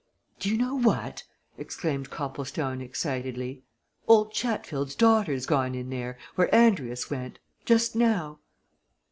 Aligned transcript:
"Do 0.39 0.49
you 0.49 0.57
know 0.57 0.73
what?" 0.79 1.25
exclaimed 1.59 2.09
Copplestone, 2.09 2.81
excitedly. 2.81 3.61
"Old 4.07 4.33
Chatfield's 4.33 4.95
daughter's 4.95 5.45
gone 5.45 5.75
in 5.75 5.91
there, 5.91 6.17
where 6.33 6.49
Andrius 6.51 7.11
went. 7.11 7.37
Just 7.65 7.95
now!" 7.95 8.39